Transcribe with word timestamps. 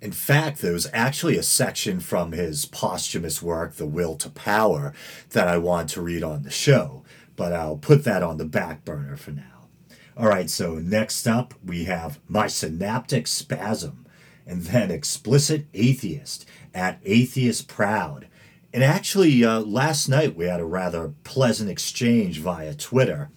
In 0.01 0.11
fact, 0.11 0.61
there 0.61 0.73
was 0.73 0.91
actually 0.93 1.39
a 1.39 1.45
section 1.45 2.01
from 2.01 2.33
his 2.33 2.65
posthumous 2.67 3.41
work, 3.41 3.77
The 3.77 3.87
Will 3.87 4.17
to 4.17 4.29
Power, 4.29 4.93
that 5.31 5.47
I 5.47 5.57
want 5.57 5.89
to 5.91 6.03
read 6.03 6.25
on 6.25 6.43
the 6.43 6.51
show, 6.51 7.05
but 7.37 7.53
I'll 7.53 7.77
put 7.77 8.03
that 8.03 8.25
on 8.25 8.39
the 8.39 8.45
back 8.45 8.85
burner 8.85 9.15
for 9.17 9.31
now. 9.31 9.69
All 10.17 10.27
right, 10.27 10.51
so 10.51 10.81
next 10.81 11.29
up 11.29 11.55
we 11.65 11.85
have 11.85 12.19
My 12.27 12.49
Synaptic 12.49 13.29
Spasm 13.29 14.03
and 14.47 14.63
then 14.63 14.91
explicit 14.91 15.67
atheist 15.75 16.47
at 16.75 16.99
atheist 17.05 17.69
proud. 17.69 18.29
And 18.73 18.83
actually, 18.83 19.45
uh, 19.45 19.61
last 19.61 20.09
night 20.09 20.35
we 20.35 20.47
had 20.47 20.61
a 20.61 20.65
rather 20.65 21.13
pleasant 21.25 21.71
exchange 21.71 22.39
via 22.39 22.75
Twitter 22.75 23.31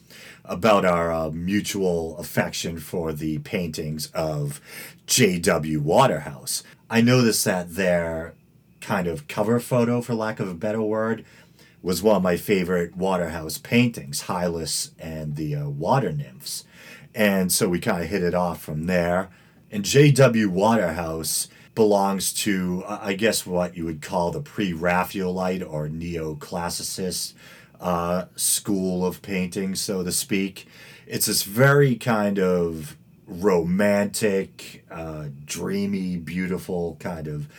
about 0.45 0.85
our 0.85 1.11
uh, 1.11 1.29
mutual 1.31 2.17
affection 2.17 2.79
for 2.79 3.11
the 3.11 3.39
paintings 3.39 4.07
of 4.13 4.61
J.W. 5.07 5.81
Waterhouse. 5.81 6.63
I 6.89 7.01
noticed 7.01 7.43
that 7.45 7.75
their 7.75 8.33
kind 8.79 9.07
of 9.07 9.27
cover 9.27 9.59
photo, 9.59 10.01
for 10.01 10.13
lack 10.13 10.39
of 10.39 10.47
a 10.47 10.53
better 10.53 10.81
word, 10.81 11.25
was 11.81 12.01
one 12.01 12.15
of 12.15 12.23
my 12.23 12.37
favorite 12.37 12.95
Waterhouse 12.95 13.57
paintings, 13.57 14.23
Hylas 14.23 14.91
and 14.99 15.35
the 15.35 15.55
uh, 15.55 15.69
Water 15.69 16.11
Nymphs. 16.11 16.63
And 17.13 17.51
so 17.51 17.69
we 17.69 17.79
kind 17.79 18.03
of 18.03 18.09
hit 18.09 18.23
it 18.23 18.33
off 18.33 18.61
from 18.61 18.85
there. 18.85 19.29
And 19.75 19.83
J.W. 19.83 20.49
Waterhouse 20.51 21.49
belongs 21.75 22.31
to, 22.45 22.85
I 22.87 23.11
guess, 23.11 23.45
what 23.45 23.75
you 23.75 23.83
would 23.83 24.01
call 24.01 24.31
the 24.31 24.39
pre 24.39 24.71
Raphaelite 24.71 25.61
or 25.61 25.89
neoclassicist 25.89 27.33
uh, 27.81 28.23
school 28.37 29.05
of 29.05 29.21
painting, 29.21 29.75
so 29.75 30.01
to 30.01 30.13
speak. 30.13 30.65
It's 31.05 31.25
this 31.25 31.43
very 31.43 31.97
kind 31.97 32.39
of 32.39 32.95
romantic, 33.27 34.85
uh, 34.89 35.25
dreamy, 35.43 36.15
beautiful 36.15 36.95
kind 37.01 37.27
of 37.27 37.49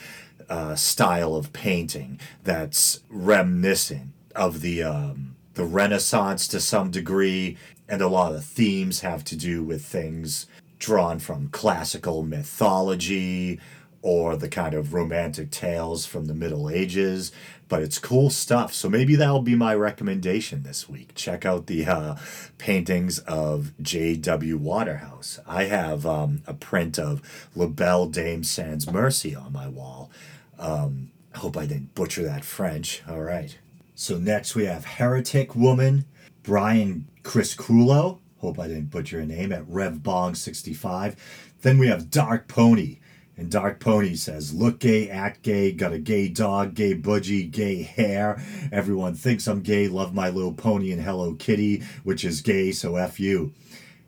uh, 0.48 0.75
style 0.75 1.36
of 1.36 1.53
painting 1.53 2.19
that's 2.42 3.01
reminiscent 3.11 4.12
of 4.34 4.62
the 4.62 4.83
um, 4.83 5.36
the 5.53 5.67
Renaissance 5.67 6.48
to 6.48 6.61
some 6.61 6.91
degree, 6.91 7.58
and 7.86 8.01
a 8.01 8.08
lot 8.08 8.34
of 8.34 8.42
themes 8.42 9.01
have 9.01 9.23
to 9.25 9.36
do 9.36 9.62
with 9.62 9.84
things 9.84 10.47
drawn 10.78 11.19
from 11.19 11.48
classical 11.48 12.22
mythology 12.22 13.60
or 14.02 14.36
the 14.36 14.48
kind 14.48 14.74
of 14.74 14.94
romantic 14.94 15.50
tales 15.50 16.06
from 16.06 16.27
the 16.27 16.34
Middle 16.34 16.70
Ages, 16.70 17.33
but 17.68 17.83
it's 17.83 17.98
cool 17.98 18.30
stuff. 18.30 18.73
So 18.73 18.89
maybe 18.89 19.17
that'll 19.17 19.42
be 19.42 19.56
my 19.56 19.74
recommendation 19.74 20.62
this 20.62 20.89
week. 20.89 21.12
Check 21.17 21.45
out 21.45 21.67
the 21.67 21.86
uh, 21.86 22.17
paintings 22.56 23.18
of 23.20 23.73
J.W. 23.83 24.58
Waterhouse. 24.58 25.40
I 25.45 25.64
have 25.64 26.06
um, 26.06 26.42
a 26.46 26.55
print 26.55 27.01
of 27.01 27.20
La 27.56 27.67
Belle 27.67 28.06
Dame 28.06 28.45
Sans 28.45 28.89
Merci 28.90 29.34
on 29.34 29.52
my 29.52 29.67
wall. 29.67 30.11
Um, 30.56 31.11
I 31.34 31.39
hope 31.39 31.56
I 31.56 31.67
didn't 31.67 31.95
butcher 31.96 32.22
that 32.22 32.45
French. 32.45 33.02
All 33.08 33.22
right. 33.22 33.58
So 33.96 34.18
next 34.18 34.55
we 34.55 34.67
have 34.67 34.84
Heretic 34.84 35.56
Woman, 35.56 36.05
Brian 36.45 37.08
Chris 37.24 37.56
Criscuolo, 37.56 38.20
hope 38.39 38.58
I 38.58 38.69
didn't 38.69 38.91
butcher 38.91 39.19
your 39.19 39.27
name, 39.27 39.52
at 39.52 39.67
RevBong65. 39.67 41.17
Then 41.63 41.79
we 41.79 41.89
have 41.89 42.11
Dark 42.11 42.48
Pony. 42.48 42.98
And 43.39 43.51
Dark 43.51 43.80
Pony 43.80 44.14
says, 44.14 44.55
Look 44.55 44.79
gay, 44.79 45.11
act 45.11 45.42
gay, 45.42 45.70
got 45.73 45.92
a 45.92 45.98
gay 45.98 46.29
dog, 46.29 46.75
gay 46.75 46.95
budgie, 46.95 47.51
gay 47.51 47.83
hair. 47.83 48.42
Everyone 48.73 49.14
thinks 49.14 49.46
I'm 49.46 49.61
gay, 49.61 49.89
love 49.89 50.14
my 50.14 50.30
little 50.30 50.55
pony 50.55 50.91
and 50.91 51.02
Hello 51.02 51.35
Kitty, 51.35 51.83
which 52.02 52.25
is 52.25 52.41
gay, 52.41 52.73
so 52.73 52.96
F 52.96 53.20
you. 53.20 53.52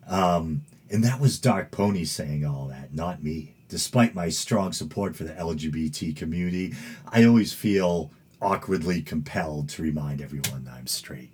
Um, 0.06 0.65
and 0.91 1.05
that 1.05 1.21
was 1.21 1.38
Dark 1.38 1.71
Pony 1.71 2.05
saying 2.05 2.47
all 2.47 2.69
that, 2.69 2.94
not 2.94 3.22
me. 3.22 3.55
Despite 3.69 4.15
my 4.15 4.31
strong 4.31 4.72
support 4.72 5.15
for 5.15 5.25
the 5.25 5.34
LGBT 5.34 6.17
community, 6.17 6.75
I 7.06 7.25
always 7.25 7.53
feel 7.53 8.11
awkwardly 8.41 9.03
compelled 9.03 9.69
to 9.71 9.83
remind 9.83 10.22
everyone 10.22 10.71
I'm 10.72 10.87
straight. 10.87 11.33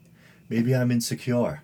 Maybe 0.49 0.75
I'm 0.75 0.91
insecure. 0.91 1.63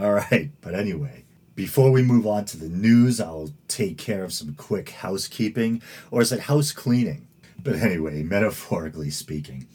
All 0.00 0.12
right, 0.12 0.50
but 0.60 0.76
anyway, 0.76 1.24
before 1.56 1.90
we 1.90 2.02
move 2.02 2.24
on 2.24 2.44
to 2.46 2.56
the 2.56 2.68
news, 2.68 3.20
I'll 3.20 3.50
take 3.66 3.98
care 3.98 4.22
of 4.22 4.32
some 4.32 4.54
quick 4.54 4.90
housekeeping, 4.90 5.82
or 6.12 6.22
is 6.22 6.30
it 6.30 6.40
house 6.40 6.70
cleaning? 6.70 7.26
But 7.60 7.76
anyway, 7.76 8.22
metaphorically 8.22 9.10
speaking, 9.10 9.66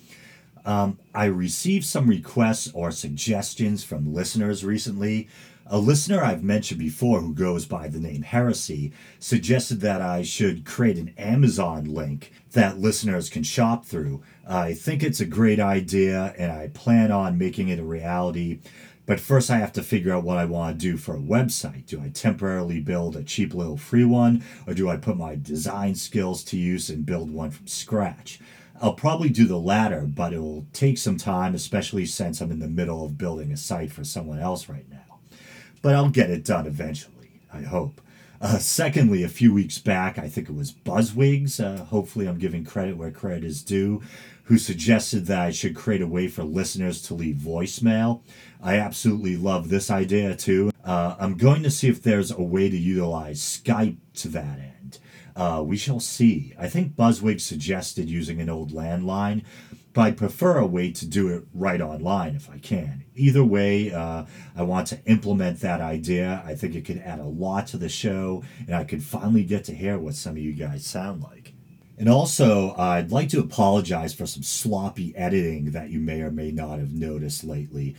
um, 0.65 0.97
I 1.13 1.25
received 1.25 1.83
some 1.83 2.07
requests 2.07 2.71
or 2.73 2.89
suggestions 2.91 3.83
from 3.83 4.13
listeners 4.13 4.63
recently. 4.63 5.27
A 5.65 5.77
listener 5.77 6.23
I've 6.23 6.43
mentioned 6.43 6.79
before 6.79 7.19
who 7.19 7.33
goes 7.33 7.65
by 7.65 7.89
the 7.89 7.99
name 7.99 8.21
Heresy 8.21 8.93
suggested 9.19 9.81
that 9.81 10.01
I 10.01 10.21
should 10.21 10.65
create 10.65 10.97
an 10.97 11.13
Amazon 11.17 11.85
link 11.85 12.31
that 12.51 12.79
listeners 12.79 13.29
can 13.29 13.43
shop 13.43 13.85
through. 13.85 14.23
I 14.47 14.73
think 14.73 15.03
it's 15.03 15.21
a 15.21 15.25
great 15.25 15.59
idea 15.59 16.33
and 16.37 16.51
I 16.51 16.67
plan 16.67 17.11
on 17.11 17.37
making 17.37 17.69
it 17.69 17.79
a 17.79 17.83
reality. 17.83 18.59
But 19.05 19.19
first, 19.19 19.49
I 19.49 19.57
have 19.57 19.73
to 19.73 19.83
figure 19.83 20.13
out 20.13 20.23
what 20.23 20.37
I 20.37 20.45
want 20.45 20.79
to 20.79 20.91
do 20.91 20.97
for 20.97 21.15
a 21.15 21.19
website. 21.19 21.87
Do 21.87 22.01
I 22.01 22.09
temporarily 22.09 22.79
build 22.79 23.15
a 23.15 23.23
cheap 23.23 23.53
little 23.53 23.77
free 23.77 24.05
one, 24.05 24.43
or 24.65 24.73
do 24.73 24.89
I 24.89 24.95
put 24.95 25.17
my 25.17 25.35
design 25.35 25.95
skills 25.95 26.43
to 26.45 26.57
use 26.57 26.89
and 26.89 27.05
build 27.05 27.29
one 27.29 27.51
from 27.51 27.67
scratch? 27.67 28.39
I'll 28.81 28.93
probably 28.93 29.29
do 29.29 29.45
the 29.45 29.59
latter, 29.59 30.01
but 30.01 30.33
it 30.33 30.39
will 30.39 30.65
take 30.73 30.97
some 30.97 31.17
time, 31.17 31.53
especially 31.53 32.05
since 32.05 32.41
I'm 32.41 32.51
in 32.51 32.59
the 32.59 32.67
middle 32.67 33.05
of 33.05 33.17
building 33.17 33.51
a 33.51 33.57
site 33.57 33.91
for 33.91 34.03
someone 34.03 34.39
else 34.39 34.69
right 34.69 34.89
now. 34.89 35.19
But 35.81 35.95
I'll 35.95 36.09
get 36.09 36.29
it 36.29 36.45
done 36.45 36.65
eventually, 36.65 37.41
I 37.53 37.61
hope. 37.61 37.99
Uh, 38.41 38.57
secondly, 38.57 39.23
a 39.23 39.29
few 39.29 39.53
weeks 39.53 39.77
back, 39.77 40.17
I 40.17 40.27
think 40.27 40.49
it 40.49 40.55
was 40.55 40.71
Buzzwigs, 40.71 41.63
uh, 41.63 41.85
hopefully 41.85 42.27
I'm 42.27 42.39
giving 42.39 42.65
credit 42.65 42.97
where 42.97 43.11
credit 43.11 43.45
is 43.45 43.63
due, 43.63 44.01
who 44.43 44.57
suggested 44.57 45.25
that 45.27 45.39
I 45.39 45.51
should 45.51 45.75
create 45.75 46.01
a 46.01 46.07
way 46.07 46.27
for 46.27 46.43
listeners 46.43 47.01
to 47.03 47.13
leave 47.13 47.37
voicemail. 47.37 48.21
I 48.61 48.77
absolutely 48.77 49.37
love 49.37 49.69
this 49.69 49.89
idea 49.89 50.35
too. 50.35 50.71
Uh, 50.83 51.15
I'm 51.19 51.37
going 51.37 51.63
to 51.63 51.71
see 51.71 51.87
if 51.87 52.03
there's 52.03 52.31
a 52.31 52.41
way 52.41 52.69
to 52.69 52.77
utilize 52.77 53.39
Skype 53.39 53.97
to 54.15 54.27
that 54.29 54.59
end. 54.59 54.99
Uh, 55.35 55.63
we 55.65 55.77
shall 55.77 55.99
see. 55.99 56.53
I 56.59 56.67
think 56.67 56.95
Buzzwig 56.95 57.41
suggested 57.41 58.09
using 58.09 58.39
an 58.39 58.49
old 58.49 58.71
landline, 58.71 59.43
but 59.93 60.01
I 60.01 60.11
prefer 60.11 60.57
a 60.57 60.65
way 60.65 60.91
to 60.91 61.05
do 61.05 61.29
it 61.29 61.45
right 61.53 61.81
online 61.81 62.35
if 62.35 62.49
I 62.49 62.57
can. 62.57 63.05
Either 63.15 63.43
way, 63.43 63.91
uh, 63.91 64.25
I 64.55 64.63
want 64.63 64.87
to 64.87 65.03
implement 65.05 65.61
that 65.61 65.81
idea. 65.81 66.43
I 66.45 66.55
think 66.55 66.75
it 66.75 66.85
could 66.85 66.99
add 66.99 67.19
a 67.19 67.25
lot 67.25 67.67
to 67.67 67.77
the 67.77 67.89
show, 67.89 68.43
and 68.59 68.75
I 68.75 68.83
could 68.83 69.03
finally 69.03 69.43
get 69.43 69.63
to 69.65 69.75
hear 69.75 69.97
what 69.97 70.15
some 70.15 70.33
of 70.33 70.39
you 70.39 70.53
guys 70.53 70.85
sound 70.85 71.21
like. 71.21 71.42
And 71.97 72.09
also, 72.09 72.75
I'd 72.75 73.11
like 73.11 73.29
to 73.29 73.39
apologize 73.39 74.13
for 74.13 74.25
some 74.25 74.43
sloppy 74.43 75.15
editing 75.15 75.71
that 75.71 75.89
you 75.89 75.99
may 75.99 76.21
or 76.21 76.31
may 76.31 76.51
not 76.51 76.79
have 76.79 76.91
noticed 76.91 77.43
lately. 77.43 77.95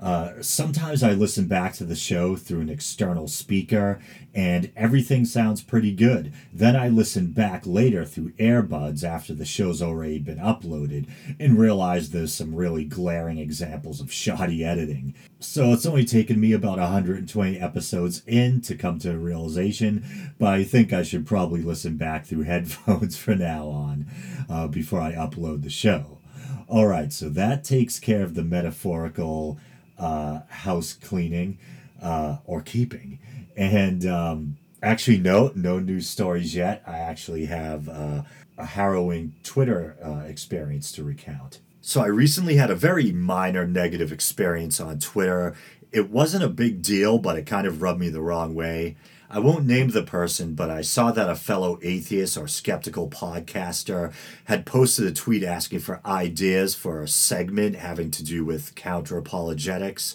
Uh, 0.00 0.40
sometimes 0.40 1.02
I 1.02 1.12
listen 1.12 1.48
back 1.48 1.72
to 1.74 1.84
the 1.84 1.96
show 1.96 2.36
through 2.36 2.60
an 2.60 2.68
external 2.68 3.26
speaker 3.26 3.98
and 4.32 4.70
everything 4.76 5.24
sounds 5.24 5.60
pretty 5.60 5.92
good. 5.92 6.32
Then 6.52 6.76
I 6.76 6.88
listen 6.88 7.32
back 7.32 7.66
later 7.66 8.04
through 8.04 8.30
earbuds 8.32 9.02
after 9.02 9.34
the 9.34 9.44
show's 9.44 9.82
already 9.82 10.20
been 10.20 10.38
uploaded 10.38 11.08
and 11.40 11.58
realize 11.58 12.10
there's 12.10 12.32
some 12.32 12.54
really 12.54 12.84
glaring 12.84 13.38
examples 13.38 14.00
of 14.00 14.12
shoddy 14.12 14.64
editing. 14.64 15.14
So 15.40 15.72
it's 15.72 15.86
only 15.86 16.04
taken 16.04 16.38
me 16.38 16.52
about 16.52 16.78
120 16.78 17.58
episodes 17.58 18.22
in 18.26 18.60
to 18.62 18.76
come 18.76 19.00
to 19.00 19.14
a 19.14 19.18
realization, 19.18 20.32
but 20.38 20.54
I 20.54 20.62
think 20.62 20.92
I 20.92 21.02
should 21.02 21.26
probably 21.26 21.62
listen 21.62 21.96
back 21.96 22.24
through 22.24 22.42
headphones 22.44 23.16
from 23.16 23.38
now 23.38 23.66
on 23.66 24.06
uh, 24.48 24.68
before 24.68 25.00
I 25.00 25.12
upload 25.14 25.64
the 25.64 25.70
show. 25.70 26.18
All 26.68 26.86
right, 26.86 27.10
so 27.12 27.30
that 27.30 27.64
takes 27.64 27.98
care 27.98 28.22
of 28.22 28.34
the 28.34 28.44
metaphorical 28.44 29.58
uh, 29.98 30.40
house 30.48 30.92
cleaning 30.92 31.58
uh, 32.02 32.38
or 32.44 32.62
keeping. 32.62 33.18
And 33.56 34.06
um, 34.06 34.56
Actually, 34.82 35.18
no, 35.18 35.52
no 35.56 35.78
news 35.80 36.08
stories 36.08 36.54
yet. 36.54 36.82
I 36.86 36.98
actually 36.98 37.46
have 37.46 37.88
uh, 37.88 38.22
a 38.56 38.66
harrowing 38.66 39.34
Twitter 39.42 39.96
uh, 40.04 40.26
experience 40.26 40.92
to 40.92 41.02
recount. 41.04 41.60
So, 41.80 42.00
I 42.00 42.06
recently 42.06 42.56
had 42.56 42.70
a 42.70 42.76
very 42.76 43.10
minor 43.10 43.66
negative 43.66 44.12
experience 44.12 44.80
on 44.80 45.00
Twitter. 45.00 45.56
It 45.90 46.10
wasn't 46.10 46.44
a 46.44 46.48
big 46.48 46.82
deal, 46.82 47.18
but 47.18 47.38
it 47.38 47.46
kind 47.46 47.66
of 47.66 47.80
rubbed 47.80 48.00
me 48.00 48.10
the 48.10 48.20
wrong 48.20 48.54
way. 48.54 48.96
I 49.30 49.38
won't 49.40 49.66
name 49.66 49.88
the 49.88 50.02
person, 50.02 50.54
but 50.54 50.70
I 50.70 50.80
saw 50.80 51.12
that 51.12 51.28
a 51.28 51.34
fellow 51.34 51.78
atheist 51.82 52.36
or 52.36 52.48
skeptical 52.48 53.08
podcaster 53.08 54.12
had 54.44 54.64
posted 54.66 55.06
a 55.06 55.12
tweet 55.12 55.44
asking 55.44 55.80
for 55.80 56.00
ideas 56.04 56.74
for 56.74 57.02
a 57.02 57.08
segment 57.08 57.76
having 57.76 58.10
to 58.12 58.24
do 58.24 58.44
with 58.44 58.74
counter 58.74 59.18
apologetics. 59.18 60.14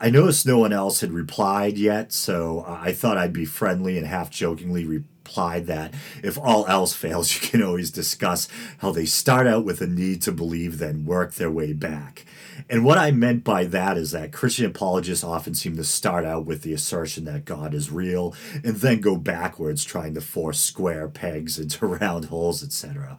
I 0.00 0.10
noticed 0.10 0.46
no 0.46 0.58
one 0.58 0.72
else 0.72 1.00
had 1.00 1.12
replied 1.12 1.78
yet, 1.78 2.12
so 2.12 2.64
I 2.66 2.92
thought 2.92 3.16
I'd 3.16 3.32
be 3.32 3.44
friendly 3.44 3.96
and 3.96 4.06
half 4.06 4.30
jokingly 4.30 5.04
replied 5.32 5.66
that 5.66 5.94
if 6.22 6.38
all 6.38 6.66
else 6.66 6.92
fails, 6.92 7.34
you 7.42 7.48
can 7.48 7.62
always 7.62 7.90
discuss 7.90 8.48
how 8.78 8.92
they 8.92 9.06
start 9.06 9.46
out 9.46 9.64
with 9.64 9.80
a 9.80 9.86
need 9.86 10.20
to 10.22 10.32
believe, 10.32 10.78
then 10.78 11.06
work 11.06 11.34
their 11.34 11.50
way 11.50 11.72
back. 11.72 12.26
And 12.68 12.84
what 12.84 12.98
I 12.98 13.10
meant 13.12 13.44
by 13.44 13.64
that 13.64 13.96
is 13.96 14.10
that 14.10 14.32
Christian 14.32 14.66
apologists 14.66 15.24
often 15.24 15.54
seem 15.54 15.76
to 15.76 15.84
start 15.84 16.26
out 16.26 16.44
with 16.44 16.62
the 16.62 16.74
assertion 16.74 17.24
that 17.24 17.46
God 17.46 17.72
is 17.72 17.90
real 17.90 18.34
and 18.62 18.76
then 18.76 19.00
go 19.00 19.16
backwards 19.16 19.84
trying 19.84 20.14
to 20.14 20.20
force 20.20 20.60
square 20.60 21.08
pegs 21.08 21.58
into 21.62 21.86
round 21.86 22.26
holes, 22.26 22.62
etc., 22.62 23.18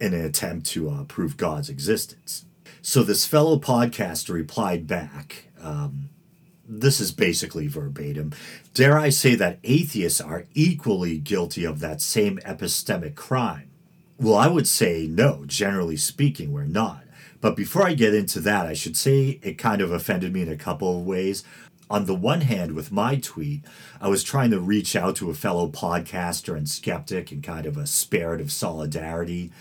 in 0.00 0.14
an 0.14 0.24
attempt 0.24 0.66
to 0.66 0.88
uh, 0.88 1.04
prove 1.04 1.36
God's 1.36 1.68
existence. 1.68 2.44
So 2.80 3.02
this 3.02 3.26
fellow 3.26 3.58
podcaster 3.58 4.34
replied 4.34 4.86
back 4.86 5.46
um, 5.60 6.10
this 6.66 7.00
is 7.00 7.12
basically 7.12 7.66
verbatim. 7.68 8.32
Dare 8.72 8.98
I 8.98 9.10
say 9.10 9.34
that 9.34 9.58
atheists 9.64 10.20
are 10.20 10.46
equally 10.54 11.18
guilty 11.18 11.64
of 11.64 11.80
that 11.80 12.00
same 12.00 12.38
epistemic 12.38 13.14
crime? 13.14 13.70
Well, 14.18 14.36
I 14.36 14.46
would 14.46 14.68
say 14.68 15.06
no, 15.06 15.44
generally 15.46 15.96
speaking, 15.96 16.52
we're 16.52 16.64
not. 16.64 17.02
But 17.40 17.56
before 17.56 17.86
I 17.86 17.94
get 17.94 18.14
into 18.14 18.40
that, 18.40 18.66
I 18.66 18.72
should 18.72 18.96
say 18.96 19.38
it 19.42 19.58
kind 19.58 19.82
of 19.82 19.92
offended 19.92 20.32
me 20.32 20.42
in 20.42 20.48
a 20.48 20.56
couple 20.56 20.98
of 20.98 21.04
ways. 21.04 21.44
On 21.90 22.06
the 22.06 22.14
one 22.14 22.40
hand, 22.40 22.72
with 22.72 22.90
my 22.90 23.16
tweet, 23.16 23.62
I 24.00 24.08
was 24.08 24.24
trying 24.24 24.50
to 24.52 24.60
reach 24.60 24.96
out 24.96 25.16
to 25.16 25.28
a 25.28 25.34
fellow 25.34 25.68
podcaster 25.68 26.56
and 26.56 26.68
skeptic 26.68 27.30
in 27.30 27.42
kind 27.42 27.66
of 27.66 27.76
a 27.76 27.86
spirit 27.86 28.40
of 28.40 28.50
solidarity. 28.50 29.52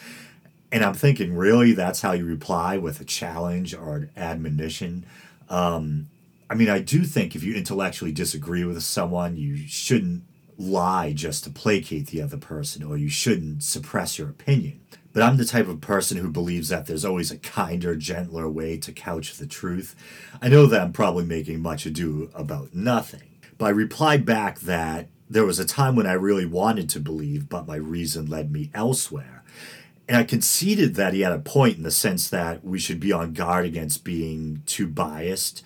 And 0.71 0.85
I'm 0.85 0.93
thinking, 0.93 1.35
really, 1.35 1.73
that's 1.73 2.01
how 2.01 2.13
you 2.13 2.25
reply 2.25 2.77
with 2.77 3.01
a 3.01 3.05
challenge 3.05 3.75
or 3.75 3.95
an 3.95 4.09
admonition? 4.15 5.05
Um, 5.49 6.07
I 6.49 6.55
mean, 6.55 6.69
I 6.69 6.79
do 6.79 7.03
think 7.03 7.35
if 7.35 7.43
you 7.43 7.55
intellectually 7.55 8.11
disagree 8.11 8.63
with 8.63 8.81
someone, 8.83 9.37
you 9.37 9.57
shouldn't 9.57 10.23
lie 10.57 11.13
just 11.13 11.43
to 11.43 11.49
placate 11.49 12.07
the 12.07 12.21
other 12.21 12.37
person, 12.37 12.83
or 12.83 12.97
you 12.97 13.09
shouldn't 13.09 13.63
suppress 13.63 14.17
your 14.17 14.29
opinion. 14.29 14.81
But 15.13 15.23
I'm 15.23 15.37
the 15.37 15.45
type 15.45 15.67
of 15.67 15.81
person 15.81 16.17
who 16.17 16.29
believes 16.29 16.69
that 16.69 16.87
there's 16.87 17.05
always 17.05 17.31
a 17.31 17.37
kinder, 17.37 17.95
gentler 17.95 18.49
way 18.49 18.77
to 18.77 18.91
couch 18.91 19.37
the 19.37 19.45
truth. 19.45 19.95
I 20.41 20.49
know 20.49 20.65
that 20.65 20.81
I'm 20.81 20.91
probably 20.91 21.25
making 21.25 21.61
much 21.61 21.85
ado 21.85 22.31
about 22.33 22.73
nothing. 22.73 23.39
But 23.57 23.65
I 23.65 23.69
replied 23.69 24.25
back 24.25 24.59
that 24.61 25.09
there 25.29 25.45
was 25.45 25.59
a 25.59 25.65
time 25.65 25.95
when 25.95 26.07
I 26.07 26.13
really 26.13 26.45
wanted 26.45 26.89
to 26.89 26.99
believe, 26.99 27.47
but 27.47 27.67
my 27.67 27.75
reason 27.75 28.25
led 28.25 28.51
me 28.51 28.71
elsewhere. 28.73 29.43
And 30.07 30.17
I 30.17 30.23
conceded 30.23 30.95
that 30.95 31.13
he 31.13 31.21
had 31.21 31.31
a 31.31 31.39
point 31.39 31.77
in 31.77 31.83
the 31.83 31.91
sense 31.91 32.27
that 32.29 32.63
we 32.63 32.77
should 32.77 32.99
be 32.99 33.11
on 33.11 33.33
guard 33.33 33.65
against 33.65 34.03
being 34.03 34.63
too 34.65 34.87
biased 34.87 35.63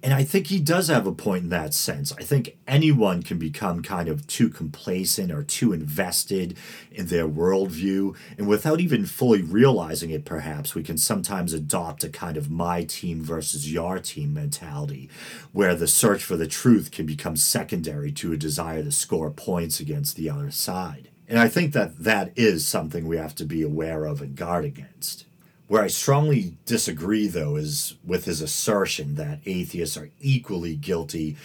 and 0.00 0.14
I 0.14 0.22
think 0.22 0.46
he 0.46 0.60
does 0.60 0.86
have 0.88 1.08
a 1.08 1.12
point 1.12 1.44
in 1.44 1.50
that 1.50 1.74
sense. 1.74 2.12
I 2.16 2.22
think 2.22 2.56
anyone 2.68 3.22
can 3.22 3.36
become 3.36 3.82
kind 3.82 4.08
of 4.08 4.28
too 4.28 4.48
complacent 4.48 5.32
or 5.32 5.42
too 5.42 5.72
invested 5.72 6.56
in 6.92 7.06
their 7.06 7.26
worldview. 7.26 8.16
And 8.36 8.46
without 8.46 8.80
even 8.80 9.06
fully 9.06 9.42
realizing 9.42 10.10
it, 10.10 10.24
perhaps, 10.24 10.76
we 10.76 10.84
can 10.84 10.98
sometimes 10.98 11.52
adopt 11.52 12.04
a 12.04 12.08
kind 12.08 12.36
of 12.36 12.48
my 12.48 12.84
team 12.84 13.22
versus 13.22 13.72
your 13.72 13.98
team 13.98 14.32
mentality, 14.32 15.10
where 15.52 15.74
the 15.74 15.88
search 15.88 16.22
for 16.22 16.36
the 16.36 16.46
truth 16.46 16.92
can 16.92 17.04
become 17.04 17.36
secondary 17.36 18.12
to 18.12 18.32
a 18.32 18.36
desire 18.36 18.84
to 18.84 18.92
score 18.92 19.32
points 19.32 19.80
against 19.80 20.16
the 20.16 20.30
other 20.30 20.52
side. 20.52 21.08
And 21.26 21.40
I 21.40 21.48
think 21.48 21.72
that 21.72 22.04
that 22.04 22.32
is 22.36 22.66
something 22.66 23.06
we 23.06 23.16
have 23.16 23.34
to 23.34 23.44
be 23.44 23.62
aware 23.62 24.04
of 24.04 24.22
and 24.22 24.36
guard 24.36 24.64
against. 24.64 25.26
Where 25.68 25.82
I 25.82 25.88
strongly 25.88 26.56
disagree, 26.64 27.28
though, 27.28 27.56
is 27.56 27.96
with 28.02 28.24
his 28.24 28.40
assertion 28.40 29.16
that 29.16 29.40
atheists 29.44 29.98
are 29.98 30.08
equally 30.18 30.74
guilty 30.74 31.36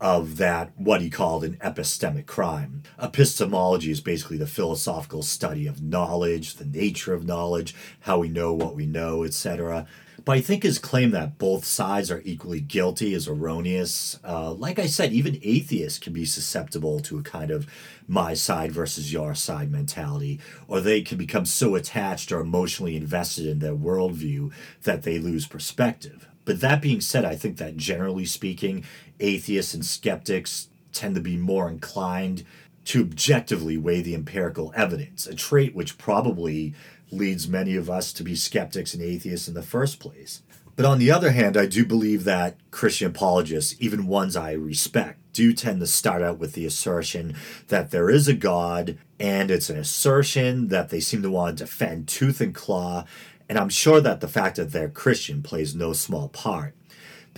of 0.00 0.36
that, 0.38 0.72
what 0.76 1.00
he 1.00 1.08
called 1.08 1.44
an 1.44 1.56
epistemic 1.60 2.26
crime. 2.26 2.82
Epistemology 3.00 3.92
is 3.92 4.00
basically 4.00 4.36
the 4.36 4.48
philosophical 4.48 5.22
study 5.22 5.68
of 5.68 5.80
knowledge, 5.80 6.54
the 6.54 6.64
nature 6.64 7.14
of 7.14 7.24
knowledge, 7.24 7.72
how 8.00 8.18
we 8.18 8.28
know 8.28 8.52
what 8.52 8.74
we 8.74 8.84
know, 8.84 9.22
etc. 9.22 9.86
But 10.28 10.36
I 10.36 10.40
think 10.42 10.62
his 10.62 10.78
claim 10.78 11.12
that 11.12 11.38
both 11.38 11.64
sides 11.64 12.10
are 12.10 12.20
equally 12.22 12.60
guilty 12.60 13.14
is 13.14 13.26
erroneous. 13.26 14.20
Uh, 14.22 14.52
like 14.52 14.78
I 14.78 14.84
said, 14.84 15.10
even 15.14 15.40
atheists 15.42 15.98
can 15.98 16.12
be 16.12 16.26
susceptible 16.26 17.00
to 17.00 17.18
a 17.18 17.22
kind 17.22 17.50
of 17.50 17.66
my 18.06 18.34
side 18.34 18.70
versus 18.70 19.10
your 19.10 19.34
side 19.34 19.72
mentality, 19.72 20.38
or 20.66 20.82
they 20.82 21.00
can 21.00 21.16
become 21.16 21.46
so 21.46 21.76
attached 21.76 22.30
or 22.30 22.40
emotionally 22.40 22.94
invested 22.94 23.46
in 23.46 23.60
their 23.60 23.74
worldview 23.74 24.52
that 24.82 25.02
they 25.02 25.18
lose 25.18 25.46
perspective. 25.46 26.28
But 26.44 26.60
that 26.60 26.82
being 26.82 27.00
said, 27.00 27.24
I 27.24 27.34
think 27.34 27.56
that 27.56 27.78
generally 27.78 28.26
speaking, 28.26 28.84
atheists 29.20 29.72
and 29.72 29.82
skeptics 29.82 30.68
tend 30.92 31.14
to 31.14 31.22
be 31.22 31.38
more 31.38 31.70
inclined 31.70 32.44
to 32.84 33.00
objectively 33.00 33.78
weigh 33.78 34.02
the 34.02 34.14
empirical 34.14 34.74
evidence, 34.76 35.26
a 35.26 35.34
trait 35.34 35.74
which 35.74 35.96
probably 35.96 36.74
leads 37.10 37.48
many 37.48 37.76
of 37.76 37.88
us 37.88 38.12
to 38.14 38.22
be 38.22 38.34
skeptics 38.34 38.94
and 38.94 39.02
atheists 39.02 39.48
in 39.48 39.54
the 39.54 39.62
first 39.62 40.00
place. 40.00 40.42
But 40.76 40.86
on 40.86 40.98
the 41.00 41.10
other 41.10 41.32
hand, 41.32 41.56
I 41.56 41.66
do 41.66 41.84
believe 41.84 42.22
that 42.24 42.56
Christian 42.70 43.08
apologists, 43.08 43.74
even 43.80 44.06
ones 44.06 44.36
I 44.36 44.52
respect, 44.52 45.18
do 45.32 45.52
tend 45.52 45.80
to 45.80 45.86
start 45.86 46.22
out 46.22 46.38
with 46.38 46.52
the 46.52 46.66
assertion 46.66 47.34
that 47.66 47.90
there 47.90 48.08
is 48.08 48.28
a 48.28 48.32
God, 48.32 48.96
and 49.18 49.50
it's 49.50 49.70
an 49.70 49.76
assertion 49.76 50.68
that 50.68 50.90
they 50.90 51.00
seem 51.00 51.22
to 51.22 51.30
want 51.30 51.58
to 51.58 51.64
defend 51.64 52.06
tooth 52.06 52.40
and 52.40 52.54
claw. 52.54 53.04
And 53.48 53.58
I'm 53.58 53.68
sure 53.68 54.00
that 54.00 54.20
the 54.20 54.28
fact 54.28 54.56
that 54.56 54.72
they're 54.72 54.88
Christian 54.88 55.42
plays 55.42 55.74
no 55.74 55.92
small 55.92 56.28
part. 56.28 56.74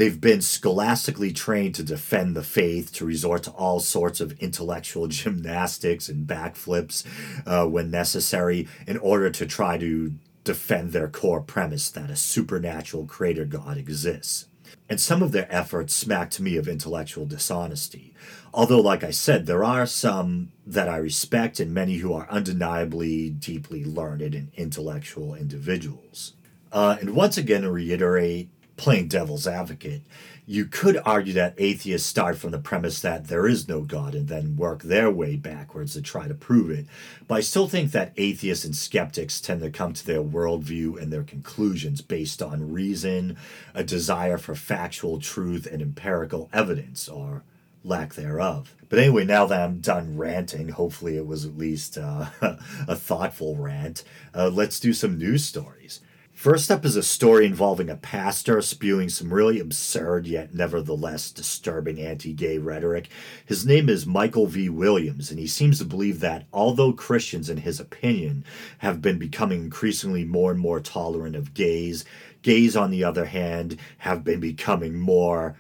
They've 0.00 0.18
been 0.18 0.40
scholastically 0.40 1.30
trained 1.30 1.74
to 1.74 1.82
defend 1.82 2.34
the 2.34 2.42
faith, 2.42 2.90
to 2.94 3.04
resort 3.04 3.42
to 3.42 3.50
all 3.50 3.80
sorts 3.80 4.18
of 4.22 4.32
intellectual 4.40 5.08
gymnastics 5.08 6.08
and 6.08 6.26
backflips 6.26 7.04
uh, 7.46 7.66
when 7.66 7.90
necessary 7.90 8.66
in 8.86 8.96
order 8.96 9.28
to 9.28 9.44
try 9.44 9.76
to 9.76 10.14
defend 10.42 10.92
their 10.92 11.06
core 11.06 11.42
premise 11.42 11.90
that 11.90 12.08
a 12.08 12.16
supernatural 12.16 13.04
creator 13.04 13.44
God 13.44 13.76
exists. 13.76 14.46
And 14.88 14.98
some 14.98 15.22
of 15.22 15.32
their 15.32 15.54
efforts 15.54 15.94
smack 15.94 16.30
to 16.30 16.42
me 16.42 16.56
of 16.56 16.66
intellectual 16.66 17.26
dishonesty. 17.26 18.14
Although, 18.54 18.80
like 18.80 19.04
I 19.04 19.10
said, 19.10 19.44
there 19.44 19.64
are 19.64 19.84
some 19.84 20.52
that 20.66 20.88
I 20.88 20.96
respect 20.96 21.60
and 21.60 21.74
many 21.74 21.96
who 21.96 22.14
are 22.14 22.26
undeniably 22.30 23.28
deeply 23.28 23.84
learned 23.84 24.34
and 24.34 24.50
intellectual 24.54 25.34
individuals. 25.34 26.36
Uh, 26.72 26.96
and 27.00 27.14
once 27.14 27.36
again, 27.36 27.62
to 27.62 27.70
reiterate, 27.70 28.48
playing 28.80 29.08
devil's 29.08 29.46
advocate, 29.46 30.00
you 30.46 30.64
could 30.64 30.98
argue 31.04 31.34
that 31.34 31.54
atheists 31.58 32.08
start 32.08 32.38
from 32.38 32.50
the 32.50 32.58
premise 32.58 33.02
that 33.02 33.28
there 33.28 33.46
is 33.46 33.68
no 33.68 33.82
God 33.82 34.14
and 34.14 34.26
then 34.26 34.56
work 34.56 34.82
their 34.82 35.10
way 35.10 35.36
backwards 35.36 35.92
to 35.92 36.00
try 36.00 36.26
to 36.26 36.32
prove 36.34 36.70
it. 36.70 36.86
But 37.28 37.34
I 37.34 37.40
still 37.40 37.68
think 37.68 37.92
that 37.92 38.14
atheists 38.16 38.64
and 38.64 38.74
skeptics 38.74 39.38
tend 39.38 39.60
to 39.60 39.70
come 39.70 39.92
to 39.92 40.06
their 40.06 40.22
worldview 40.22 41.00
and 41.00 41.12
their 41.12 41.24
conclusions 41.24 42.00
based 42.00 42.40
on 42.40 42.72
reason, 42.72 43.36
a 43.74 43.84
desire 43.84 44.38
for 44.38 44.54
factual 44.54 45.20
truth, 45.20 45.66
and 45.70 45.82
empirical 45.82 46.48
evidence, 46.50 47.06
or 47.06 47.44
lack 47.84 48.14
thereof. 48.14 48.74
But 48.88 48.98
anyway, 48.98 49.26
now 49.26 49.44
that 49.44 49.60
I'm 49.60 49.80
done 49.80 50.16
ranting, 50.16 50.70
hopefully 50.70 51.18
it 51.18 51.26
was 51.26 51.44
at 51.44 51.58
least 51.58 51.98
uh, 51.98 52.26
a 52.88 52.96
thoughtful 52.96 53.56
rant, 53.56 54.04
uh, 54.34 54.48
let's 54.48 54.80
do 54.80 54.94
some 54.94 55.18
news 55.18 55.44
stories. 55.44 56.00
First 56.40 56.70
up 56.70 56.86
is 56.86 56.96
a 56.96 57.02
story 57.02 57.44
involving 57.44 57.90
a 57.90 57.96
pastor 57.96 58.62
spewing 58.62 59.10
some 59.10 59.30
really 59.30 59.60
absurd 59.60 60.26
yet 60.26 60.54
nevertheless 60.54 61.30
disturbing 61.30 62.00
anti 62.00 62.32
gay 62.32 62.56
rhetoric. 62.56 63.10
His 63.44 63.66
name 63.66 63.90
is 63.90 64.06
Michael 64.06 64.46
V. 64.46 64.70
Williams, 64.70 65.30
and 65.30 65.38
he 65.38 65.46
seems 65.46 65.80
to 65.80 65.84
believe 65.84 66.20
that 66.20 66.46
although 66.50 66.94
Christians, 66.94 67.50
in 67.50 67.58
his 67.58 67.78
opinion, 67.78 68.46
have 68.78 69.02
been 69.02 69.18
becoming 69.18 69.64
increasingly 69.64 70.24
more 70.24 70.50
and 70.50 70.58
more 70.58 70.80
tolerant 70.80 71.36
of 71.36 71.52
gays, 71.52 72.06
gays, 72.40 72.74
on 72.74 72.90
the 72.90 73.04
other 73.04 73.26
hand, 73.26 73.76
have 73.98 74.24
been 74.24 74.40
becoming 74.40 74.98
more 74.98 75.58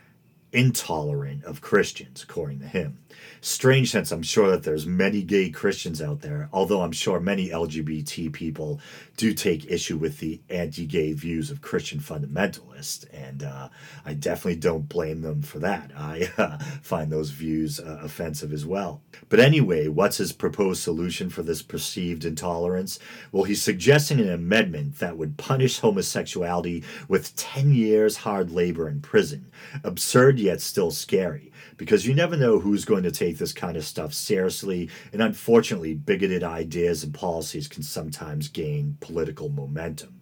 intolerant 0.50 1.44
of 1.44 1.60
Christians, 1.60 2.22
according 2.22 2.60
to 2.60 2.66
him. 2.66 2.96
Strange 3.40 3.90
since 3.90 4.12
I'm 4.12 4.22
sure 4.22 4.50
that 4.50 4.62
there's 4.62 4.86
many 4.86 5.22
gay 5.22 5.50
Christians 5.50 6.02
out 6.02 6.20
there, 6.20 6.48
although 6.52 6.82
I'm 6.82 6.92
sure 6.92 7.20
many 7.20 7.48
LGBT 7.48 8.32
people 8.32 8.80
do 9.16 9.32
take 9.32 9.70
issue 9.70 9.96
with 9.96 10.18
the 10.18 10.40
anti 10.50 10.86
gay 10.86 11.12
views 11.12 11.50
of 11.50 11.62
Christian 11.62 12.00
fundamentalists, 12.00 13.06
and 13.12 13.42
uh, 13.42 13.68
I 14.04 14.14
definitely 14.14 14.56
don't 14.56 14.88
blame 14.88 15.22
them 15.22 15.42
for 15.42 15.58
that. 15.60 15.90
I 15.96 16.30
uh, 16.38 16.58
find 16.82 17.10
those 17.10 17.30
views 17.30 17.80
uh, 17.80 18.00
offensive 18.02 18.52
as 18.52 18.66
well. 18.66 19.00
But 19.28 19.40
anyway, 19.40 19.88
what's 19.88 20.18
his 20.18 20.32
proposed 20.32 20.82
solution 20.82 21.30
for 21.30 21.42
this 21.42 21.62
perceived 21.62 22.24
intolerance? 22.24 22.98
Well, 23.32 23.44
he's 23.44 23.62
suggesting 23.62 24.20
an 24.20 24.30
amendment 24.30 24.98
that 24.98 25.16
would 25.16 25.36
punish 25.36 25.78
homosexuality 25.80 26.84
with 27.08 27.34
10 27.36 27.72
years 27.74 28.18
hard 28.18 28.50
labor 28.50 28.88
in 28.88 29.00
prison. 29.00 29.50
Absurd 29.84 30.38
yet 30.38 30.60
still 30.60 30.90
scary 30.90 31.50
because 31.76 32.06
you 32.06 32.14
never 32.14 32.36
know 32.36 32.58
who's 32.58 32.84
going 33.00 33.12
to 33.12 33.18
take 33.18 33.38
this 33.38 33.52
kind 33.52 33.76
of 33.76 33.84
stuff 33.84 34.12
seriously, 34.12 34.90
and 35.12 35.22
unfortunately, 35.22 35.94
bigoted 35.94 36.44
ideas 36.44 37.02
and 37.02 37.14
policies 37.14 37.68
can 37.68 37.82
sometimes 37.82 38.48
gain 38.48 38.96
political 39.00 39.48
momentum. 39.48 40.20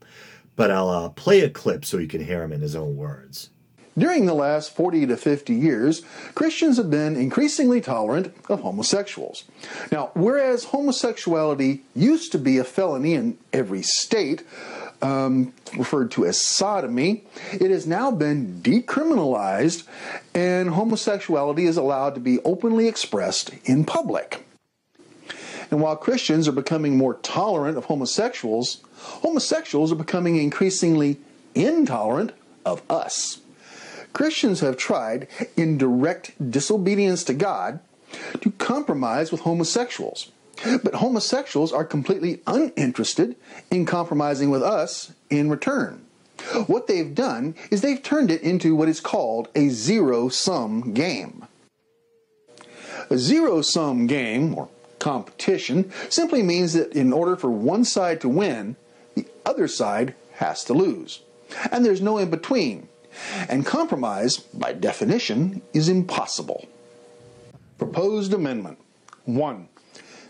But 0.57 0.71
I'll 0.71 0.89
uh, 0.89 1.09
play 1.11 1.41
a 1.41 1.51
clip 1.51 1.85
so 1.85 1.99
you 1.99 2.09
can 2.09 2.25
hear 2.25 2.43
him 2.43 2.53
in 2.53 2.61
his 2.61 2.77
own 2.77 2.97
words. 2.97 3.51
During 3.97 4.27
the 4.27 4.35
last 4.35 4.77
40 4.77 5.07
to 5.07 5.17
50 5.17 5.55
years, 5.55 6.03
Christians 6.37 6.77
have 6.77 6.89
been 6.89 7.17
increasingly 7.17 7.81
tolerant 7.81 8.33
of 8.49 8.61
homosexuals. 8.61 9.43
Now, 9.91 10.13
whereas 10.15 10.65
homosexuality 10.65 11.83
used 11.97 12.31
to 12.33 12.39
be 12.39 12.59
a 12.59 12.65
felony 12.65 13.15
in 13.15 13.39
every 13.53 13.83
state, 13.83 14.45
um, 15.03 15.53
referred 15.77 16.11
to 16.13 16.27
as 16.27 16.43
sodomy, 16.43 17.25
it 17.53 17.71
has 17.71 17.87
now 17.87 18.11
been 18.11 18.61
decriminalized 18.63 19.85
and 20.35 20.71
homosexuality 20.71 21.65
is 21.65 21.77
allowed 21.77 22.15
to 22.15 22.21
be 22.21 22.41
openly 22.41 22.89
expressed 22.89 23.51
in 23.65 23.85
public. 23.85 24.45
And 25.71 25.81
while 25.81 25.97
Christians 25.97 26.49
are 26.49 26.53
becoming 26.53 26.97
more 26.97 27.15
tolerant 27.15 27.77
of 27.77 27.87
homosexuals, 27.87 28.83
homosexuals 28.97 29.93
are 29.93 29.97
becoming 29.97 30.37
increasingly 30.37 31.19
intolerant 31.55 32.33
of 32.65 32.83
us. 32.89 33.41
Christians 34.13 34.61
have 34.61 34.77
tried, 34.77 35.29
in 35.57 35.77
direct 35.77 36.33
disobedience 36.51 37.23
to 37.25 37.35
God, 37.35 37.81
to 38.41 38.51
compromise 38.53 39.31
with 39.31 39.43
homosexuals. 39.43 40.33
But 40.65 40.97
homosexuals 40.97 41.73
are 41.73 41.85
completely 41.85 42.41
uninterested 42.47 43.37
in 43.71 43.87
compromising 43.87 44.51
with 44.51 44.63
us 44.63 45.13
in 45.31 45.51
return. 45.51 46.05
What 46.67 46.87
they've 46.87 47.15
done 47.15 47.55
is 47.71 47.81
they've 47.81 48.03
turned 48.03 48.31
it 48.31 48.43
into 48.43 48.75
what 48.75 48.89
is 48.89 49.01
called 49.01 49.49
a 49.55 49.69
zero 49.69 50.29
sum 50.29 50.93
game. 50.95 51.45
A 53.11 53.19
zero 53.19 53.63
sum 53.63 54.07
game, 54.07 54.55
or 54.55 54.69
competition, 54.99 55.91
simply 56.09 56.43
means 56.43 56.75
that 56.75 56.93
in 56.93 57.13
order 57.13 57.37
for 57.37 57.51
one 57.51 57.85
side 57.85 58.21
to 58.21 58.29
win, 58.29 58.77
the 59.15 59.27
other 59.47 59.69
side 59.69 60.15
has 60.35 60.65
to 60.65 60.75
lose. 60.75 61.21
And 61.73 61.85
there's 61.85 62.03
no 62.03 62.19
in 62.19 62.31
between. 62.31 62.89
And 63.49 63.67
compromise, 63.67 64.37
by 64.37 64.75
definition, 64.75 65.63
is 65.73 65.89
impossible. 65.89 66.69
Proposed 67.79 68.33
Amendment 68.33 68.79
1. 69.25 69.69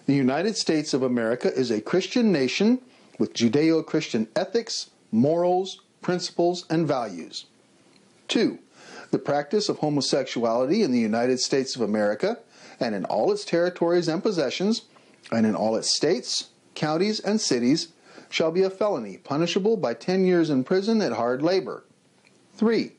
The 0.09 0.15
United 0.15 0.57
States 0.57 0.95
of 0.95 1.03
America 1.03 1.53
is 1.53 1.71
a 1.71 1.83
Christian 1.83 2.33
nation 2.33 2.81
with 3.19 3.35
Judeo 3.35 3.85
Christian 3.85 4.27
ethics, 4.35 4.89
morals, 5.13 5.83
principles, 6.01 6.65
and 6.71 6.89
values. 6.89 7.45
2. 8.29 8.59
The 9.11 9.19
practice 9.19 9.69
of 9.69 9.81
homosexuality 9.81 10.83
in 10.83 10.93
the 10.93 10.99
United 10.99 11.41
States 11.41 11.77
of 11.77 11.83
America 11.83 12.39
and 12.81 12.95
in 12.95 13.05
all 13.05 13.31
its 13.31 13.45
territories 13.45 14.09
and 14.09 14.23
possessions, 14.23 14.87
and 15.31 15.45
in 15.45 15.55
all 15.55 15.77
its 15.77 15.95
states, 15.95 16.49
counties, 16.75 17.21
and 17.21 17.39
cities, 17.39 17.89
shall 18.31 18.51
be 18.51 18.63
a 18.63 18.71
felony, 18.71 19.19
punishable 19.19 19.77
by 19.77 19.93
10 19.93 20.25
years 20.25 20.49
in 20.49 20.65
prison 20.65 21.03
at 21.03 21.13
hard 21.13 21.43
labor. 21.43 21.85
3. 22.55 22.93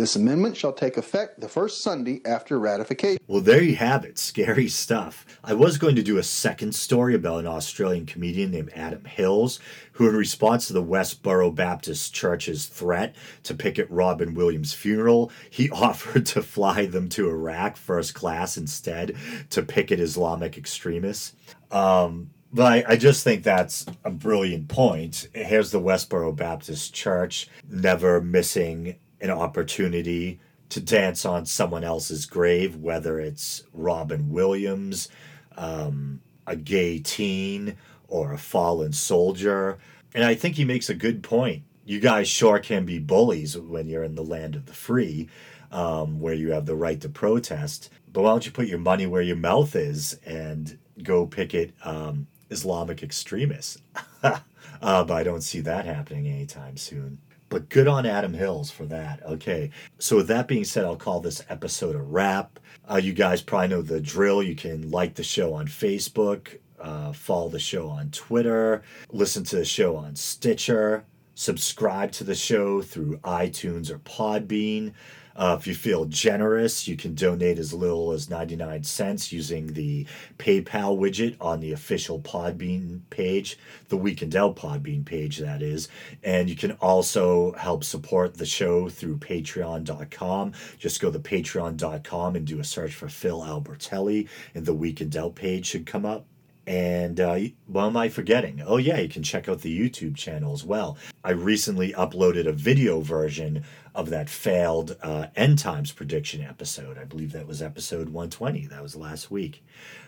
This 0.00 0.16
amendment 0.16 0.56
shall 0.56 0.72
take 0.72 0.96
effect 0.96 1.40
the 1.40 1.48
first 1.50 1.82
Sunday 1.82 2.22
after 2.24 2.58
ratification. 2.58 3.22
Well, 3.26 3.42
there 3.42 3.62
you 3.62 3.76
have 3.76 4.02
it. 4.02 4.16
Scary 4.16 4.66
stuff. 4.66 5.26
I 5.44 5.52
was 5.52 5.76
going 5.76 5.94
to 5.94 6.02
do 6.02 6.16
a 6.16 6.22
second 6.22 6.74
story 6.74 7.14
about 7.14 7.40
an 7.40 7.46
Australian 7.46 8.06
comedian 8.06 8.50
named 8.50 8.72
Adam 8.74 9.04
Hills, 9.04 9.60
who, 9.92 10.08
in 10.08 10.16
response 10.16 10.66
to 10.68 10.72
the 10.72 10.82
Westboro 10.82 11.54
Baptist 11.54 12.14
Church's 12.14 12.64
threat 12.64 13.14
to 13.42 13.52
picket 13.52 13.90
Robin 13.90 14.32
Williams' 14.32 14.72
funeral, 14.72 15.30
he 15.50 15.68
offered 15.70 16.24
to 16.24 16.40
fly 16.40 16.86
them 16.86 17.10
to 17.10 17.28
Iraq 17.28 17.76
first 17.76 18.14
class 18.14 18.56
instead 18.56 19.14
to 19.50 19.60
picket 19.62 20.00
Islamic 20.00 20.56
extremists. 20.56 21.34
Um, 21.70 22.30
but 22.50 22.72
I, 22.72 22.84
I, 22.92 22.96
just 22.96 23.22
think 23.22 23.42
that's 23.42 23.84
a 24.02 24.10
brilliant 24.10 24.68
point. 24.68 25.28
Here's 25.34 25.70
the 25.70 25.80
Westboro 25.80 26.34
Baptist 26.34 26.94
Church 26.94 27.48
never 27.68 28.22
missing 28.22 28.96
an 29.20 29.30
opportunity 29.30 30.40
to 30.70 30.80
dance 30.80 31.24
on 31.24 31.46
someone 31.46 31.84
else's 31.84 32.26
grave, 32.26 32.76
whether 32.76 33.18
it's 33.20 33.64
Robin 33.72 34.30
Williams, 34.30 35.08
um, 35.56 36.20
a 36.46 36.56
gay 36.56 36.98
teen, 36.98 37.76
or 38.08 38.32
a 38.32 38.38
fallen 38.38 38.92
soldier. 38.92 39.78
And 40.14 40.24
I 40.24 40.34
think 40.34 40.56
he 40.56 40.64
makes 40.64 40.88
a 40.88 40.94
good 40.94 41.22
point. 41.22 41.62
You 41.84 42.00
guys 42.00 42.28
sure 42.28 42.58
can 42.58 42.84
be 42.84 42.98
bullies 42.98 43.56
when 43.58 43.88
you're 43.88 44.04
in 44.04 44.14
the 44.14 44.24
land 44.24 44.54
of 44.54 44.66
the 44.66 44.72
free, 44.72 45.28
um, 45.72 46.20
where 46.20 46.34
you 46.34 46.52
have 46.52 46.66
the 46.66 46.76
right 46.76 47.00
to 47.00 47.08
protest. 47.08 47.90
But 48.12 48.22
why 48.22 48.30
don't 48.30 48.46
you 48.46 48.52
put 48.52 48.66
your 48.66 48.78
money 48.78 49.06
where 49.06 49.22
your 49.22 49.36
mouth 49.36 49.74
is 49.74 50.18
and 50.24 50.78
go 51.02 51.26
picket 51.26 51.72
um, 51.84 52.26
Islamic 52.50 53.02
extremists? 53.02 53.78
uh, 54.22 54.38
but 54.80 55.10
I 55.10 55.22
don't 55.24 55.42
see 55.42 55.60
that 55.60 55.84
happening 55.84 56.28
anytime 56.28 56.76
soon. 56.76 57.18
But 57.50 57.68
good 57.68 57.88
on 57.88 58.06
Adam 58.06 58.32
Hills 58.32 58.70
for 58.70 58.86
that. 58.86 59.22
Okay. 59.26 59.70
So, 59.98 60.16
with 60.16 60.28
that 60.28 60.48
being 60.48 60.64
said, 60.64 60.84
I'll 60.84 60.96
call 60.96 61.20
this 61.20 61.44
episode 61.50 61.96
a 61.96 62.02
wrap. 62.02 62.58
Uh, 62.90 62.96
you 62.96 63.12
guys 63.12 63.42
probably 63.42 63.68
know 63.68 63.82
the 63.82 64.00
drill. 64.00 64.42
You 64.42 64.54
can 64.54 64.90
like 64.90 65.14
the 65.14 65.22
show 65.22 65.52
on 65.52 65.66
Facebook, 65.66 66.58
uh, 66.80 67.12
follow 67.12 67.48
the 67.48 67.58
show 67.58 67.88
on 67.88 68.10
Twitter, 68.10 68.82
listen 69.12 69.44
to 69.44 69.56
the 69.56 69.64
show 69.64 69.96
on 69.96 70.16
Stitcher, 70.16 71.04
subscribe 71.34 72.12
to 72.12 72.24
the 72.24 72.34
show 72.34 72.82
through 72.82 73.18
iTunes 73.18 73.90
or 73.90 73.98
Podbean. 73.98 74.92
Uh, 75.36 75.56
if 75.58 75.66
you 75.66 75.74
feel 75.74 76.04
generous, 76.04 76.86
you 76.86 76.96
can 76.96 77.14
donate 77.14 77.58
as 77.58 77.72
little 77.72 78.12
as 78.12 78.28
99 78.28 78.82
cents 78.82 79.32
using 79.32 79.68
the 79.68 80.06
PayPal 80.38 80.98
widget 80.98 81.36
on 81.40 81.60
the 81.60 81.72
official 81.72 82.20
Podbean 82.20 83.00
page, 83.10 83.58
the 83.88 83.96
Week 83.96 84.22
in 84.22 84.28
Doubt 84.28 84.56
Podbean 84.56 85.04
page, 85.04 85.38
that 85.38 85.62
is. 85.62 85.88
And 86.22 86.50
you 86.50 86.56
can 86.56 86.72
also 86.72 87.52
help 87.52 87.84
support 87.84 88.34
the 88.34 88.44
show 88.44 88.88
through 88.88 89.18
patreon.com. 89.18 90.52
Just 90.78 91.00
go 91.00 91.10
to 91.10 91.18
patreon.com 91.18 92.36
and 92.36 92.46
do 92.46 92.60
a 92.60 92.64
search 92.64 92.94
for 92.94 93.08
Phil 93.08 93.40
Albertelli, 93.40 94.28
and 94.54 94.66
the 94.66 94.74
Week 94.74 95.00
in 95.00 95.08
Doubt 95.08 95.36
page 95.36 95.66
should 95.66 95.86
come 95.86 96.04
up. 96.04 96.26
And 96.70 97.18
uh, 97.18 97.36
what 97.66 97.86
am 97.86 97.96
I 97.96 98.08
forgetting? 98.08 98.62
Oh, 98.64 98.76
yeah, 98.76 99.00
you 99.00 99.08
can 99.08 99.24
check 99.24 99.48
out 99.48 99.62
the 99.62 99.76
YouTube 99.76 100.14
channel 100.14 100.52
as 100.52 100.62
well. 100.62 100.96
I 101.24 101.32
recently 101.32 101.92
uploaded 101.94 102.46
a 102.46 102.52
video 102.52 103.00
version 103.00 103.64
of 103.92 104.10
that 104.10 104.30
failed 104.30 104.96
uh, 105.02 105.26
end 105.34 105.58
times 105.58 105.90
prediction 105.90 106.44
episode. 106.44 106.96
I 106.96 107.02
believe 107.02 107.32
that 107.32 107.48
was 107.48 107.60
episode 107.60 108.10
120. 108.10 108.68
That 108.68 108.84
was 108.84 108.94
last 108.94 109.32
week. 109.32 109.64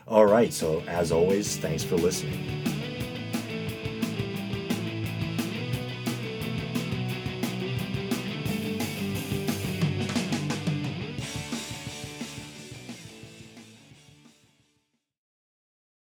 All 0.07 0.25
right, 0.25 0.53
so 0.53 0.81
as 0.87 1.11
always, 1.11 1.57
thanks 1.57 1.83
for 1.83 1.97
listening. 1.97 2.92